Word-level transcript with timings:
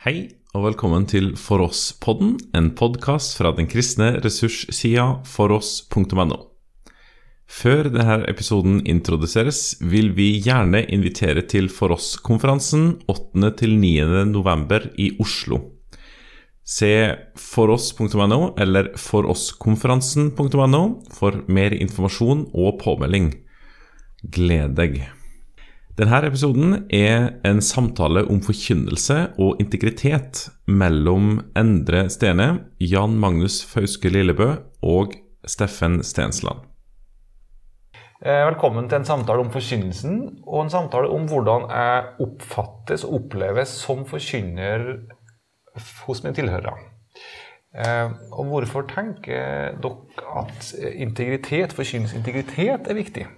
Hei 0.00 0.30
og 0.56 0.62
velkommen 0.64 1.04
til 1.04 1.34
For 1.36 1.60
oss-podden, 1.60 2.30
en 2.56 2.70
podkast 2.72 3.34
fra 3.36 3.50
den 3.52 3.66
kristne 3.68 4.14
ressurssida 4.24 5.18
foross.no. 5.28 6.38
Før 7.44 7.90
denne 7.92 8.16
episoden 8.32 8.78
introduseres, 8.88 9.74
vil 9.84 10.14
vi 10.16 10.30
gjerne 10.40 10.86
invitere 10.88 11.44
til 11.44 11.68
For 11.68 11.92
oss-konferansen 11.92 13.04
8.-9. 13.12 14.24
november 14.32 14.88
i 14.96 15.10
Oslo. 15.20 15.60
Se 16.64 16.92
foross.no 17.36 18.42
eller 18.56 18.94
forosskonferansen.no 18.96 20.84
for 21.12 21.44
mer 21.52 21.76
informasjon 21.76 22.46
og 22.56 22.80
påmelding. 22.80 23.34
Gled 24.24 24.80
deg. 24.80 25.02
Denne 26.00 26.16
episoden 26.24 26.86
er 26.96 27.26
en 27.44 27.58
samtale 27.60 28.22
om 28.32 28.38
forkynnelse 28.40 29.16
og 29.36 29.58
integritet 29.60 30.46
mellom 30.64 31.34
Endre 31.60 32.06
Stene, 32.08 32.46
Jan 32.80 33.18
Magnus 33.20 33.58
Fauske 33.68 34.08
Lillebø 34.08 34.46
og 34.80 35.12
Steffen 35.44 35.98
Stensland. 36.00 36.64
Eh, 38.24 38.46
velkommen 38.48 38.88
til 38.88 39.02
en 39.02 39.06
samtale 39.10 39.44
om 39.44 39.52
forkynnelsen, 39.52 40.16
og 40.46 40.62
en 40.62 40.72
samtale 40.72 41.12
om 41.12 41.28
hvordan 41.28 41.68
jeg 41.68 42.08
oppfattes 42.24 43.04
og 43.04 43.18
oppleves 43.20 43.76
som 43.84 44.08
forkynner 44.08 44.88
hos 46.06 46.24
mine 46.24 46.36
tilhørere. 46.40 46.78
Eh, 47.76 48.18
og 48.32 48.54
hvorfor 48.54 48.88
tenker 48.88 49.76
dere 49.84 50.44
at 50.46 50.74
integritet, 50.96 51.76
forkynnelsesintegritet 51.76 52.88
er 52.88 53.02
viktig? 53.04 53.28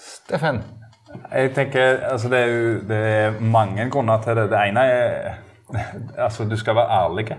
Steffen? 0.00 0.64
Jeg 1.32 1.54
tenker, 1.54 2.00
altså 2.10 2.28
det 2.28 2.38
er 2.38 2.46
jo 2.46 2.74
det 2.88 2.96
er 2.96 3.40
mange 3.40 3.90
grunner 3.90 4.22
til 4.22 4.36
det. 4.36 4.50
Det 4.50 4.58
ene 4.68 4.80
er 4.80 5.30
altså 6.18 6.44
du 6.44 6.56
skal 6.56 6.76
være 6.76 7.04
ærlig. 7.04 7.36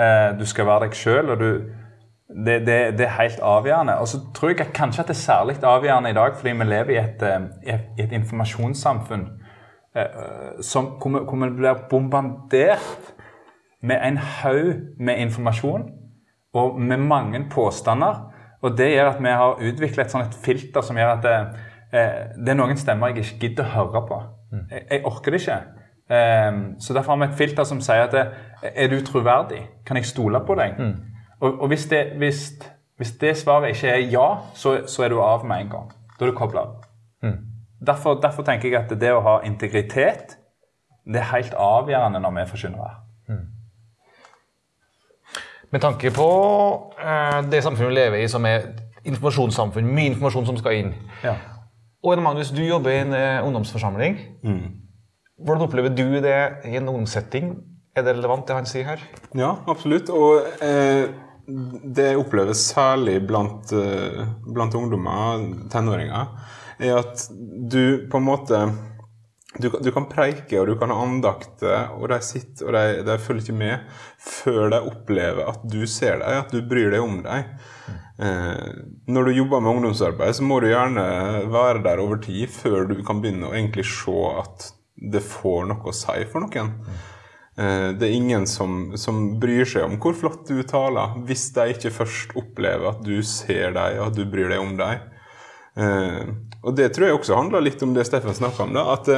Eh, 0.00 0.38
du 0.38 0.46
skal 0.46 0.66
være 0.66 0.80
deg 0.86 0.94
sjøl. 0.94 1.30
og 1.30 1.40
du, 1.40 1.50
det, 2.46 2.66
det, 2.66 2.98
det, 2.98 3.06
er 3.06 3.22
helt 3.22 3.40
avgjørende. 3.42 3.98
Og 3.98 4.08
så 4.08 4.20
tror 4.34 4.48
jeg 4.48 4.72
kanskje 4.74 5.02
at 5.02 5.08
det 5.08 5.16
er 5.16 5.22
særlig 5.22 5.64
avgjørende 5.64 6.10
i 6.10 6.14
dag 6.14 6.36
fordi 6.36 6.52
vi 6.52 6.64
lever 6.64 6.90
i 6.90 6.98
et, 6.98 7.22
eh, 7.22 7.80
i 7.98 8.02
et 8.02 8.12
informasjonssamfunn 8.12 9.26
eh, 9.96 10.62
som, 10.62 10.84
hvor 10.84 11.36
vi 11.36 11.50
blir 11.56 11.86
bombardert 11.90 13.14
med 13.82 13.96
en 14.02 14.16
haug 14.16 14.74
med 14.98 15.16
informasjon 15.16 15.90
og 16.54 16.80
med 16.80 16.96
mange 16.96 17.46
påstander. 17.50 18.30
Og 18.62 18.78
det 18.78 18.90
gjør 18.90 19.10
at 19.10 19.22
vi 19.22 19.28
har 19.28 19.58
utviklet 19.60 20.06
et, 20.06 20.14
et 20.14 20.36
filter 20.44 20.80
som 20.80 20.96
gjør 20.96 21.18
at 21.18 21.56
det, 21.94 22.02
Eh, 22.02 22.36
det 22.36 22.50
er 22.50 22.58
noen 22.58 22.78
stemmer 22.78 23.12
jeg 23.12 23.22
ikke 23.22 23.40
gidder 23.40 23.68
å 23.68 23.74
høre 23.74 24.04
på. 24.08 24.20
Mm. 24.52 24.62
Jeg, 24.70 24.84
jeg 24.90 25.04
orker 25.06 25.34
det 25.34 25.40
ikke. 25.42 25.58
Um, 26.04 26.56
så 26.80 26.92
derfor 26.92 27.14
har 27.14 27.20
vi 27.22 27.32
et 27.32 27.38
filter 27.38 27.64
som 27.64 27.80
sier 27.80 28.04
at 28.04 28.12
det, 28.12 28.24
er 28.74 28.90
du 28.92 28.98
troverdig? 29.04 29.62
Kan 29.86 29.96
jeg 29.96 30.08
stole 30.10 30.40
på 30.44 30.56
deg? 30.58 30.74
Mm. 30.78 30.94
Og, 31.40 31.60
og 31.62 31.68
hvis, 31.72 31.86
det, 31.88 32.02
hvis, 32.20 32.42
hvis, 32.96 33.12
det, 33.20 33.36
svaret 33.40 33.72
ikke 33.72 33.88
er 33.88 34.10
ja, 34.12 34.26
så, 34.54 34.76
så, 34.86 35.04
er 35.04 35.14
du 35.14 35.20
av 35.22 35.46
med 35.46 35.64
en 35.64 35.70
gang. 35.70 35.94
Da 36.18 36.26
er 36.26 36.32
du 36.32 36.36
kobla 36.36 36.66
av. 36.66 36.74
Mm. 37.22 37.38
Derfor, 37.86 38.18
derfor, 38.20 38.42
tenker 38.42 38.68
jeg 38.68 38.82
at 38.82 39.00
det 39.00 39.12
å 39.12 39.22
ha 39.24 39.38
integritet 39.44 40.38
det 41.04 41.20
er 41.20 41.30
helt 41.34 41.54
avgjørende 41.60 42.20
når 42.20 42.36
vi 42.36 42.44
forkynner 42.50 42.84
her. 42.84 43.00
Mm. 43.28 43.46
Med 45.72 45.80
tanke 45.80 46.10
på 46.14 46.28
eh, 47.00 47.40
det 47.52 47.60
samfunnet 47.64 47.90
vi 47.90 47.96
lever 47.98 48.22
i, 48.22 48.28
som 48.28 48.46
er 48.48 48.70
informasjonssamfunn, 49.04 49.88
mye 49.88 50.14
informasjon 50.14 50.48
som 50.48 50.60
skal 50.60 50.78
inn. 50.80 50.94
Ja. 51.24 51.34
Og 52.04 52.20
Magnus, 52.20 52.50
du 52.52 52.60
jobber 52.60 52.92
i 52.92 53.00
en 53.00 53.14
eh, 53.16 53.40
ungdomsforsamling. 53.46 54.18
Mm. 54.44 54.64
Hvordan 55.44 55.64
opplever 55.64 55.94
du 55.96 56.18
det 56.20 56.36
i 56.68 56.76
en 56.76 56.88
ungdomssetting? 56.90 57.54
Er 57.96 58.04
det 58.04 58.18
relevant, 58.18 58.44
det 58.44 58.58
han 58.58 58.68
sier 58.68 58.90
her? 58.90 59.04
Ja, 59.38 59.54
absolutt. 59.70 60.10
Og 60.12 60.44
eh, 60.60 61.08
det 61.96 62.10
opplever 62.20 62.52
særlig 62.58 63.22
blant, 63.24 63.72
eh, 63.72 64.20
blant 64.52 64.76
ungdommer, 64.76 65.46
tenåringer, 65.72 66.28
er 66.76 67.00
at 67.00 67.24
du 67.72 68.04
på 68.10 68.20
en 68.20 68.28
måte 68.28 68.60
du, 69.58 69.68
du, 69.70 69.90
kan 69.94 70.08
preike 70.10 70.58
og 70.60 70.66
du 70.68 70.74
kan 70.80 70.90
ha 70.90 70.98
andakter, 71.04 71.92
og 71.94 72.08
de 72.10 72.18
sitter 72.24 72.68
og 72.68 72.74
de, 72.76 73.04
de 73.06 73.18
følger 73.22 73.46
ikke 73.46 73.58
med 73.58 74.00
før 74.18 74.72
de 74.72 74.80
opplever 74.90 75.50
at 75.52 75.64
du 75.70 75.84
ser 75.90 76.18
dem, 76.22 76.40
at 76.42 76.54
du 76.54 76.62
bryr 76.66 76.90
deg 76.94 77.04
om 77.04 77.20
dem. 77.24 77.54
Eh, 78.18 78.68
når 79.10 79.28
du 79.28 79.32
jobber 79.38 79.62
med 79.62 79.76
ungdomsarbeid, 79.76 80.36
så 80.36 80.46
må 80.46 80.60
du 80.62 80.68
gjerne 80.70 81.04
være 81.50 81.82
der 81.86 82.02
over 82.02 82.20
tid 82.22 82.50
før 82.54 82.86
du 82.90 82.96
kan 83.06 83.22
begynne 83.22 83.50
å 83.50 83.56
egentlig 83.56 83.86
se 83.90 84.14
at 84.38 84.70
det 85.14 85.22
får 85.26 85.66
noe 85.70 85.90
å 85.90 85.96
si 85.96 86.22
for 86.30 86.44
noen. 86.44 86.74
Eh, 87.54 87.88
det 87.94 88.08
er 88.08 88.14
ingen 88.14 88.46
som, 88.50 88.94
som, 88.98 89.36
bryr 89.42 89.66
seg 89.68 89.86
om 89.86 89.98
hvor 90.02 90.16
flott 90.18 90.50
du 90.50 90.62
taler, 90.66 91.18
hvis 91.28 91.48
de 91.54 91.68
ikke 91.74 91.94
først 91.94 92.34
opplever 92.38 92.90
at 92.90 93.02
du 93.06 93.16
ser 93.26 93.74
dem, 93.76 94.00
og 94.00 94.08
at 94.10 94.18
du 94.18 94.24
bryr 94.30 94.50
deg 94.50 94.62
om 94.62 94.74
dem. 94.78 95.10
Eh, 95.74 96.34
og 96.64 96.76
det 96.76 96.90
tror 96.94 97.08
jeg 97.08 97.18
også 97.18 97.38
handler 97.38 97.64
litt 97.64 97.82
om 97.84 97.94
det 97.94 98.06
Steffen 98.08 98.36
snakka 98.36 98.64
om. 98.64 98.74
da, 98.76 98.84
At 98.96 99.08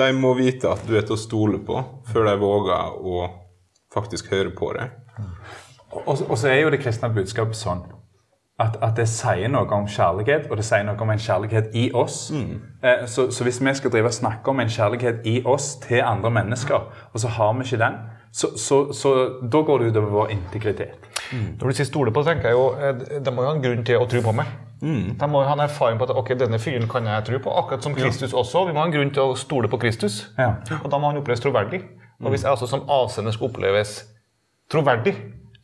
de 0.00 0.08
må 0.18 0.34
vite 0.38 0.70
at 0.72 0.82
du 0.88 0.96
er 0.98 1.06
til 1.06 1.16
å 1.16 1.20
stole 1.20 1.60
på, 1.62 1.78
før 2.10 2.30
de 2.30 2.38
våger 2.42 2.96
å 3.00 3.26
faktisk 3.94 4.32
høre 4.34 4.50
på 4.56 4.72
deg. 4.76 4.96
Og, 5.96 6.26
og 6.26 6.34
så 6.36 6.50
er 6.50 6.64
jo 6.64 6.72
det 6.74 6.82
kristne 6.82 7.08
budskapet 7.14 7.56
sånn 7.56 7.86
at, 8.56 8.76
at, 8.80 8.94
det 8.96 9.04
sier 9.12 9.50
noe 9.52 9.68
om 9.76 9.84
kjærlighet, 9.88 10.46
og 10.48 10.56
det 10.56 10.64
sier 10.64 10.84
noe 10.86 10.96
om 11.04 11.10
en 11.12 11.20
kjærlighet 11.20 11.74
i 11.76 11.90
oss. 11.92 12.30
Mm. 12.32 12.54
Eh, 12.80 13.02
så, 13.10 13.28
så, 13.28 13.44
hvis 13.44 13.60
vi 13.60 13.74
skal 13.76 13.92
drive 13.92 14.08
og 14.08 14.16
snakke 14.16 14.52
om 14.52 14.62
en 14.62 14.72
kjærlighet 14.72 15.26
i 15.28 15.42
oss 15.44 15.74
til 15.84 16.00
andre 16.00 16.32
mennesker, 16.38 16.86
og 17.12 17.20
så 17.20 17.32
har 17.36 17.52
vi 17.58 17.66
ikke 17.68 17.82
den, 17.84 17.98
så, 18.32 18.50
så, 18.60 18.78
så 18.96 19.12
da 19.52 19.60
går 19.64 19.82
det 19.82 19.90
utover 19.92 20.14
vår 20.14 20.32
integritet. 20.32 21.04
Mm. 21.32 21.50
Når 21.60 21.68
du 21.68 21.76
sier 21.76 21.88
stole 21.88 22.12
på, 22.16 22.24
tenker 22.24 22.48
jeg 22.48 22.56
jo 22.56 23.20
det 23.24 23.32
må 23.34 23.44
jo 23.44 23.50
ha 23.50 23.56
en 23.56 23.62
grunn 23.64 23.84
til 23.84 24.00
å 24.00 24.08
tro 24.08 24.24
på 24.24 24.34
meg. 24.36 24.56
Mm. 24.86 25.16
De 25.18 25.28
må 25.30 25.42
jo 25.42 25.48
ha 25.48 25.56
en 25.56 25.64
erfaring 25.64 25.98
på 25.98 26.06
at 26.06 26.14
ok, 26.14 26.34
denne 26.38 26.60
fyren 26.62 26.86
kan 26.90 27.08
jeg 27.10 27.26
tro 27.26 27.40
på, 27.42 27.54
akkurat 27.62 27.86
som 27.86 27.94
Kristus 27.96 28.30
ja. 28.30 28.38
også. 28.38 28.66
Vi 28.68 28.74
må 28.76 28.84
ha 28.84 28.86
en 28.86 28.94
grunn 28.94 29.10
til 29.14 29.32
å 29.32 29.38
stole 29.38 29.70
på 29.72 29.80
Kristus, 29.82 30.20
ja. 30.38 30.52
og 30.78 30.86
da 30.92 31.00
må 31.02 31.10
han 31.10 31.18
oppleves 31.18 31.42
troverdig. 31.42 31.82
Og 32.22 32.30
hvis 32.32 32.46
jeg 32.46 32.54
også 32.54 32.68
som 32.70 32.86
avsender 32.88 33.34
skal 33.34 33.50
oppleves 33.50 33.98
troverdig, 34.72 35.16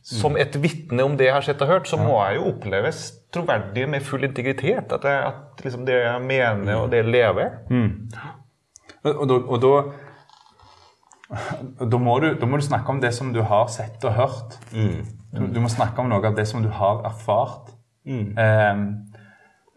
som 0.03 0.35
et 0.35 0.55
vitne 0.59 1.05
om 1.07 1.15
det 1.17 1.29
jeg 1.29 1.35
har 1.37 1.45
sett 1.45 1.61
og 1.63 1.69
hørt, 1.71 1.87
så 1.87 1.97
må 1.97 2.17
jeg 2.25 2.35
jo 2.41 2.49
oppleves 2.51 3.05
troverdig 3.33 3.85
med 3.89 4.03
full 4.03 4.27
integritet. 4.27 4.91
At, 4.91 5.05
jeg, 5.07 5.29
at 5.29 5.63
liksom 5.63 5.85
det 5.87 5.95
jeg 6.01 6.25
mener 6.27 6.81
og 6.81 6.89
det 6.91 6.99
jeg 7.05 7.13
lever. 7.13 7.53
Mm. 7.71 8.09
Og, 9.03 9.13
og, 9.23 9.37
og, 9.47 9.61
da 9.63 9.75
da 11.79 11.97
må, 11.97 12.17
du, 12.19 12.33
da 12.37 12.45
må, 12.45 12.59
du, 12.59 12.65
snakke 12.65 12.91
om 12.91 12.99
det 13.01 13.13
som 13.15 13.31
du 13.33 13.41
har 13.47 13.71
sett 13.71 14.03
og 14.05 14.13
hørt. 14.19 14.59
Mm. 14.75 14.99
Du, 15.33 15.47
du, 15.55 15.59
må 15.63 15.71
snakke 15.71 16.03
om 16.03 16.11
noe 16.11 16.21
av 16.27 16.35
det 16.37 16.45
som 16.51 16.61
du 16.61 16.69
har 16.69 17.01
erfart. 17.07 17.71
Mm. 18.05 18.35
Um, 18.37 18.83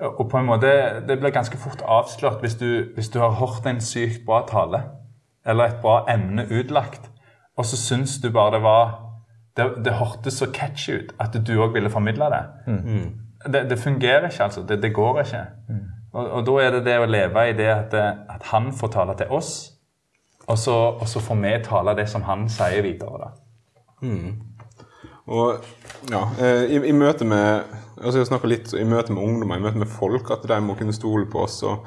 og 0.01 0.29
på 0.31 0.39
en 0.39 0.47
måte, 0.47 0.67
Det 1.09 1.19
blir 1.19 1.31
ganske 1.31 1.59
fort 1.59 1.83
avslørt 1.83 2.41
hvis 2.41 2.55
du, 2.55 2.85
hvis 2.95 3.09
du 3.09 3.19
har 3.19 3.31
hørt 3.41 3.67
en 3.67 3.81
sykt 3.81 4.27
bra 4.27 4.43
tale 4.49 4.83
eller 5.47 5.65
et 5.65 5.81
bra 5.83 6.05
emne 6.11 6.43
utlagt, 6.51 7.11
og 7.57 7.65
så 7.65 7.77
syns 7.77 8.19
du 8.19 8.31
bare 8.33 8.53
det 8.57 8.63
var 8.63 9.07
det, 9.57 9.85
det 9.85 9.93
hørtes 9.93 10.35
så 10.35 10.49
catchy 10.53 10.99
ut 10.99 11.13
at 11.21 11.37
du 11.47 11.53
òg 11.63 11.73
ville 11.73 11.91
formidle 11.91 12.25
det. 12.25 12.43
Mm. 12.67 13.13
det. 13.53 13.71
det. 13.71 13.79
fungerer 13.79 14.29
ikke, 14.29 14.43
altså. 14.43 14.63
Det, 14.63 14.83
det 14.83 14.95
går 14.95 15.21
ikke. 15.21 15.45
Mm. 15.69 15.87
Og, 16.13 16.31
og, 16.31 16.47
da 16.47 16.53
er 16.65 16.71
det 16.71 16.85
det 16.85 16.99
å 16.99 17.07
leve 17.09 17.49
i 17.49 17.55
det 17.57 17.69
at, 17.73 17.95
at 18.29 18.51
han 18.53 18.73
får 18.73 18.93
tale 18.93 19.17
til 19.17 19.33
oss, 19.33 19.73
og 20.47 20.59
så, 20.59 20.75
og 20.75 21.09
så, 21.09 21.21
får 21.21 21.41
vi 21.43 21.55
tale 21.65 21.97
det 21.97 22.09
som 22.09 22.23
han 22.23 22.49
sier 22.53 22.83
videre. 22.83 23.31
Mm. 24.03 24.37
Og 25.27 25.65
ja, 26.11 26.23
eh, 26.39 26.77
i, 26.77 26.83
i, 26.87 26.93
møte 26.95 27.27
med 27.27 27.73
altså 27.97 28.21
jeg 28.23 28.51
litt 28.51 28.75
i 28.77 28.85
møte 28.87 29.15
med 29.15 29.25
ungdommer, 29.25 29.59
i 29.59 29.65
møte 29.65 29.81
med 29.81 29.91
folk, 29.91 30.31
at 30.31 30.45
de 30.47 30.61
må 30.63 30.77
kunne 30.79 30.95
stole 30.95 31.27
på 31.31 31.47
oss. 31.47 31.63
og 31.67 31.87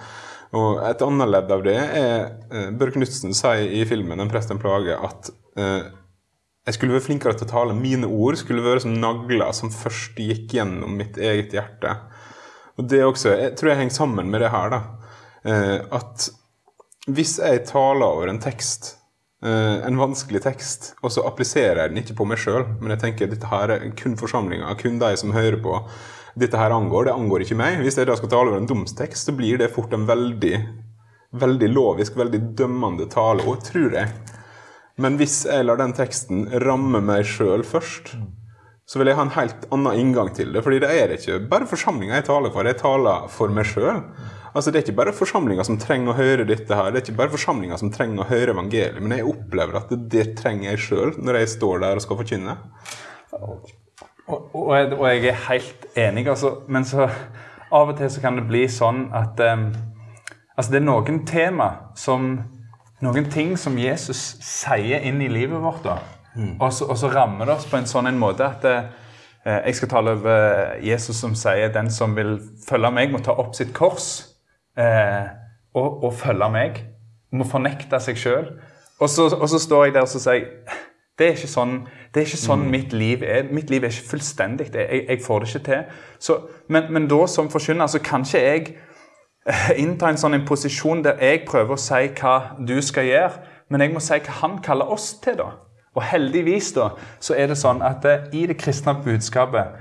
og 0.57 0.79
Et 0.81 1.01
annet 1.05 1.29
ledd 1.29 1.51
av 1.53 1.61
det 1.61 1.77
er 1.77 2.23
eh, 2.49 2.69
Børre 2.73 2.95
Knutsen 2.95 3.35
sier 3.37 3.69
i 3.69 3.83
filmen 3.85 4.19
'En 4.19 4.31
prest 4.31 4.49
en 4.49 4.61
plage' 4.61 4.97
at 4.97 5.29
eh, 5.61 5.83
jeg 6.65 6.73
skulle 6.73 6.93
være 6.93 7.05
flinkere 7.05 7.33
til 7.37 7.47
å 7.47 7.49
tale. 7.49 7.73
Mine 7.77 8.07
ord 8.09 8.37
skulle 8.37 8.65
være 8.65 8.81
som 8.83 8.97
nagler 8.97 9.53
som 9.53 9.71
først 9.73 10.17
gikk 10.17 10.53
gjennom 10.57 10.97
mitt 10.97 11.17
eget 11.17 11.53
hjerte. 11.53 11.95
Og 12.77 12.89
det 12.89 13.03
også, 13.03 13.29
Jeg 13.37 13.55
tror 13.57 13.69
jeg 13.69 13.77
henger 13.77 13.95
sammen 13.95 14.29
med 14.29 14.41
det 14.41 14.51
her. 14.51 14.69
da. 14.69 14.81
Eh, 15.45 15.79
at 15.91 16.29
hvis 17.07 17.39
jeg 17.39 17.65
taler 17.65 18.05
over 18.05 18.27
en 18.27 18.39
tekst, 18.39 18.98
en 19.39 19.95
vanskelig 19.95 20.41
tekst, 20.43 20.93
og 20.99 21.13
så 21.15 21.23
appliserer 21.23 21.85
jeg 21.85 21.91
den 21.93 22.01
ikke 22.01 22.17
på 22.17 22.25
meg 22.27 22.41
sjøl, 22.41 22.65
men 22.81 22.91
jeg 22.91 22.99
tenker 23.05 23.29
dette 23.31 23.47
her 23.47 23.71
er 23.71 23.85
kun 23.95 24.17
forsamlinga, 24.19 24.73
kun 24.81 24.97
de 24.99 25.13
som 25.19 25.31
hører 25.31 25.55
på, 25.63 25.77
dette 26.39 26.59
her 26.59 26.73
angår, 26.75 27.07
det 27.07 27.15
angår 27.15 27.45
ikke 27.45 27.57
meg. 27.59 27.79
Hvis 27.83 27.97
jeg 27.99 28.09
da 28.09 28.17
skal 28.19 28.31
tale 28.31 28.51
over 28.51 28.61
en 28.61 28.69
domstekst, 28.69 29.29
så 29.29 29.35
blir 29.35 29.59
det 29.61 29.71
fort 29.73 29.93
en 29.95 30.07
veldig, 30.09 30.55
veldig 31.39 31.69
lovisk, 31.71 32.17
veldig 32.19 32.41
dømmende 32.59 33.09
tale, 33.11 33.45
og 33.47 33.63
tror 33.65 33.95
jeg. 33.95 34.11
Men 34.99 35.15
hvis 35.19 35.41
jeg 35.47 35.65
lar 35.65 35.79
den 35.79 35.95
teksten 35.95 36.47
ramme 36.65 37.01
meg 37.03 37.27
sjøl 37.27 37.63
først, 37.67 38.13
så 38.89 38.99
vil 38.99 39.11
jeg 39.11 39.19
ha 39.19 39.23
en 39.27 39.35
helt 39.35 39.67
annen 39.73 40.01
inngang 40.01 40.31
til 40.35 40.51
det. 40.53 40.63
fordi 40.65 40.79
det 40.81 40.89
er 40.89 41.13
ikke 41.13 41.39
bare 41.49 41.69
forsamlinga 41.69 42.17
jeg 42.17 42.25
taler 42.31 42.51
for. 42.51 42.65
Jeg 42.65 42.81
taler 42.81 43.27
for 43.31 43.53
meg 43.53 43.67
sjøl. 43.69 44.01
Altså, 44.53 44.71
Det 44.71 44.79
er 44.79 44.87
ikke 44.87 44.97
bare 44.97 45.13
forsamlinger 45.13 45.67
som 45.67 45.77
trenger 45.81 46.13
å 46.13 46.17
høre 46.17 46.45
dette 46.47 46.75
her, 46.75 46.89
det 46.89 47.01
er 47.01 47.05
ikke 47.05 47.19
bare 47.19 47.33
forsamlinger 47.35 47.77
som 47.77 47.91
trenger 47.93 48.23
å 48.23 48.29
høre 48.29 48.55
evangeliet, 48.55 49.01
men 49.01 49.17
jeg 49.17 49.27
opplever 49.29 49.77
at 49.77 49.91
det, 49.93 49.99
det 50.09 50.25
trenger 50.39 50.71
jeg 50.71 50.85
sjøl 50.87 51.13
når 51.21 51.41
jeg 51.41 51.51
står 51.57 51.83
der 51.83 51.99
og 51.99 52.05
skal 52.05 52.19
forkynne. 52.23 52.55
Og, 53.37 53.69
og, 54.29 54.73
jeg, 54.77 54.93
og 54.97 55.05
jeg 55.09 55.29
er 55.29 55.43
helt 55.47 55.85
enig, 55.97 56.25
altså. 56.29 56.55
Men 56.67 56.85
så 56.85 57.07
av 57.69 57.91
og 57.91 57.97
til 57.97 58.09
så 58.09 58.21
kan 58.23 58.39
det 58.39 58.47
bli 58.49 58.65
sånn 58.71 59.07
at 59.15 59.41
um, 59.45 59.69
Altså, 60.59 60.73
det 60.73 60.79
er 60.81 60.89
noen 60.89 61.21
tema 61.23 61.69
som 61.95 62.33
Noen 62.99 63.29
ting 63.31 63.53
som 63.55 63.77
Jesus 63.79 64.19
sier 64.43 65.05
inn 65.07 65.21
i 65.23 65.29
livet 65.31 65.61
vårt, 65.63 65.85
da. 65.85 66.01
Mm. 66.33 66.57
Og, 66.57 66.65
så, 66.75 66.83
og, 66.83 66.97
så, 66.99 67.07
rammer 67.13 67.47
det 67.47 67.53
oss 67.53 67.67
på 67.69 67.77
en 67.79 67.87
sånn 67.87 68.09
en 68.09 68.19
måte 68.19 68.43
at 68.43 68.65
uh, 68.67 68.89
jeg 69.47 69.77
skal 69.77 69.91
tale 69.93 70.17
over 70.17 70.73
Jesus 70.83 71.21
som 71.23 71.31
sier 71.39 71.71
den 71.71 71.87
som 71.95 72.11
vil 72.17 72.35
følge 72.65 72.91
meg, 72.91 73.13
må 73.13 73.21
ta 73.23 73.37
opp 73.39 73.55
sitt 73.55 73.71
kors 73.77 74.09
og, 74.79 76.03
og, 76.03 76.13
følge 76.13 76.49
meg. 76.53 76.83
Må 77.35 77.45
fornekte 77.45 77.99
seg 78.01 78.17
sjøl. 78.17 78.51
Og, 78.99 79.09
og, 79.09 79.49
så 79.49 79.59
står 79.59 79.85
jeg 79.85 79.95
der 79.95 80.07
og 80.07 80.11
så 80.11 80.21
sier 80.23 80.47
det 81.19 81.27
er 81.27 81.35
ikke 81.35 81.51
sånn, 81.51 81.73
det 82.13 82.21
er 82.21 82.27
ikke 82.29 82.39
sånn 82.39 82.61
mm. 82.63 82.69
mitt 82.71 82.93
liv 82.95 83.23
er. 83.27 83.49
Mitt 83.51 83.71
liv 83.71 83.83
er 83.83 83.91
ikke 83.91 84.13
fullstendig. 84.13 84.69
Jeg, 84.71 85.01
jeg 85.03 85.19
får 85.25 85.43
det 85.43 85.49
ikke 85.49 85.65
til. 85.65 85.97
Så, 86.23 86.37
men, 86.71 86.87
men, 86.95 87.09
da 87.11 87.25
som 87.27 87.49
forkynner 87.51 87.91
så 87.91 87.99
kan 88.03 88.23
ikke 88.23 88.43
jeg 88.43 88.61
eh, 89.43 89.73
innta 89.83 90.07
en 90.07 90.19
sånn 90.21 90.37
en 90.37 90.45
posisjon 90.47 91.03
der 91.03 91.19
jeg 91.19 91.43
prøver 91.49 91.75
å 91.75 91.81
si 91.81 92.05
hva 92.21 92.35
du 92.63 92.77
skal 92.85 93.09
gjøre, 93.09 93.43
men 93.67 93.83
jeg 93.83 93.93
må 93.93 94.03
si 94.03 94.15
hva 94.15 94.37
han 94.39 94.61
kaller 94.63 94.95
oss 94.95 95.11
til. 95.19 95.41
da. 95.41 95.51
Og 95.97 96.05
heldigvis 96.07 96.71
da, 96.77 96.93
så 97.19 97.35
er 97.35 97.51
det 97.51 97.59
sånn 97.59 97.83
at 97.83 98.07
uh, 98.07 98.31
i 98.31 98.45
det 98.47 98.55
kristne 98.61 98.95
budskapet 99.03 99.75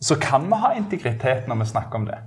så 0.00 0.16
kan 0.22 0.46
vi 0.48 0.60
ha 0.62 0.72
integritet 0.78 1.48
når 1.50 1.64
vi 1.64 1.70
snakker 1.74 2.00
om 2.00 2.08
det. 2.08 2.18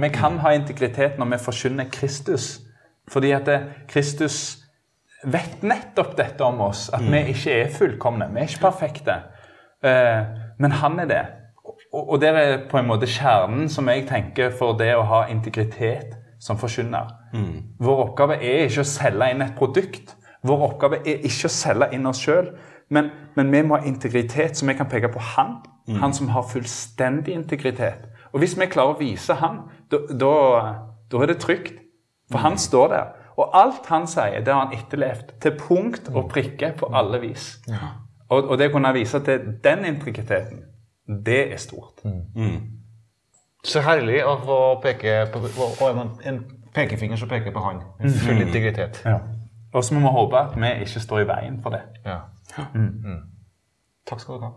Vi 0.00 0.08
kan 0.14 0.38
ha 0.42 0.54
integritet 0.56 1.18
når 1.18 1.34
vi 1.34 1.38
forkynner 1.44 1.90
Kristus. 1.92 2.60
Fordi 3.10 3.30
at 3.34 3.48
Kristus 3.88 4.58
vet 5.24 5.62
nettopp 5.62 6.16
dette 6.16 6.44
om 6.44 6.60
oss, 6.64 6.88
at 6.94 7.02
mm. 7.02 7.12
vi 7.12 7.34
ikke 7.34 7.56
er 7.62 7.74
fullkomne. 7.74 8.30
Vi 8.32 8.40
er 8.40 8.48
ikke 8.48 8.70
perfekte. 8.70 9.16
Uh, 9.84 10.22
men 10.58 10.72
han 10.72 10.98
er 11.00 11.10
det. 11.10 11.22
Og, 11.92 12.10
og 12.10 12.20
der 12.20 12.38
er 12.38 12.56
på 12.70 12.78
en 12.78 12.88
måte 12.88 13.08
kjernen 13.10 13.68
som 13.68 13.88
jeg 13.88 14.06
tenker 14.08 14.54
for 14.56 14.78
det 14.78 14.92
å 14.96 15.04
ha 15.08 15.24
integritet 15.32 16.16
som 16.40 16.58
forkynner. 16.58 17.10
Mm. 17.34 17.76
Vår 17.80 18.04
oppgave 18.06 18.38
er 18.40 18.66
ikke 18.68 18.84
å 18.84 18.88
selge 18.88 19.30
inn 19.32 19.44
et 19.44 19.56
produkt. 19.58 20.14
Vår 20.46 20.66
oppgave 20.70 21.02
er 21.04 21.26
ikke 21.26 21.50
å 21.50 21.52
selge 21.52 21.90
inn 21.96 22.08
oss 22.08 22.22
sjøl. 22.24 22.54
Men, 22.90 23.10
men, 23.36 23.52
vi 23.52 23.62
må 23.62 23.76
ha 23.78 23.86
integritet, 23.86 24.56
så 24.56 24.66
vi 24.66 24.74
kan 24.78 24.88
peke 24.90 25.12
på 25.12 25.22
han. 25.34 25.58
Mm. 25.88 26.00
Han 26.02 26.14
som 26.16 26.30
har 26.34 26.48
fullstendig 26.48 27.34
integritet. 27.36 28.08
Og 28.32 28.42
hvis 28.42 28.56
vi 28.58 28.68
klarer 28.70 28.94
å 28.94 29.00
vise 29.00 29.34
ham, 29.40 29.62
da 29.90 30.34
er 31.22 31.32
det 31.32 31.40
trygt. 31.42 31.80
For 32.30 32.38
han 32.38 32.54
mm. 32.58 32.62
står 32.62 32.88
der. 32.88 33.08
Og 33.40 33.56
alt 33.56 33.86
han 33.88 34.06
sier, 34.06 34.42
det 34.44 34.52
har 34.54 34.66
han 34.66 34.74
etterlevd 34.76 35.32
til 35.42 35.56
punkt 35.58 36.10
og 36.12 36.28
prikke 36.30 36.74
på 36.78 36.90
alle 36.94 37.20
vis. 37.22 37.54
Ja. 37.68 37.94
Og, 38.30 38.44
og, 38.44 38.58
det 38.58 38.68
å 38.70 38.74
kunne 38.74 38.92
vise 38.94 39.18
til 39.26 39.48
den 39.64 39.84
integriteten, 39.88 40.62
det 41.26 41.40
er 41.52 41.58
stort. 41.58 42.04
Mm. 42.04 42.20
Mm. 42.36 42.60
Så 43.66 43.82
herlig 43.84 44.20
å 44.24 44.36
få 44.44 44.60
peke 44.84 45.24
på, 45.32 45.40
en, 45.88 46.14
en 46.24 46.40
pekefinger 46.74 47.18
som 47.18 47.28
peker 47.28 47.54
på 47.54 47.64
han. 47.64 47.82
En 47.98 48.14
full 48.22 48.38
mm. 48.38 48.46
integritet. 48.46 49.02
Ja. 49.04 49.18
Og 49.72 49.84
så 49.84 49.94
må 49.94 50.04
vi 50.04 50.14
håpe 50.14 50.38
at 50.38 50.56
vi 50.58 50.70
ikke 50.84 51.02
står 51.02 51.24
i 51.24 51.28
veien 51.30 51.60
for 51.62 51.74
det. 51.74 51.82
Ja. 52.06 52.20
Mm. 52.74 52.92
mm. 53.04 53.20
Takk 54.06 54.22
skal 54.22 54.40
du 54.40 54.46
ha. 54.46 54.54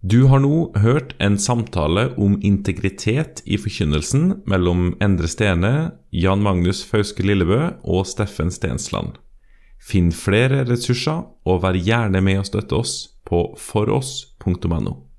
Du 0.00 0.24
har 0.32 0.40
nå 0.40 0.70
hørt 0.80 1.12
en 1.20 1.34
samtale 1.36 2.06
om 2.16 2.38
integritet 2.40 3.42
i 3.44 3.58
forkynnelsen 3.60 4.38
mellom 4.48 4.94
Endre 5.04 5.28
Stene, 5.28 5.72
Jan 6.08 6.40
Magnus 6.40 6.80
Fauske 6.88 7.26
Lillebø 7.26 7.58
og 7.84 8.06
Steffen 8.08 8.48
Stensland. 8.48 9.18
Finn 9.76 10.08
flere 10.12 10.62
ressurser, 10.64 11.26
og 11.44 11.60
vær 11.66 11.76
gjerne 11.76 12.24
med 12.24 12.40
å 12.40 12.48
støtte 12.48 12.80
oss 12.80 12.94
på 13.28 13.42
foross.no. 13.60 15.09